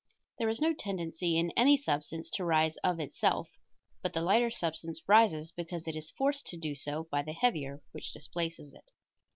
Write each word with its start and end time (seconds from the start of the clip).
There 0.39 0.49
is 0.49 0.59
no 0.61 0.73
tendency 0.73 1.37
in 1.37 1.51
any 1.51 1.77
substance 1.77 2.31
to 2.31 2.43
rise 2.43 2.75
of 2.77 2.99
itself, 2.99 3.47
but 4.01 4.13
the 4.13 4.21
lighter 4.23 4.49
substance 4.49 5.03
rises 5.07 5.51
because 5.51 5.87
it 5.87 5.95
is 5.95 6.09
forced 6.09 6.47
to 6.47 6.57
do 6.57 6.73
so 6.73 7.07
by 7.11 7.21
the 7.21 7.33
heavier, 7.33 7.83
which 7.91 8.11
displaces 8.11 8.73
it. 8.73 8.89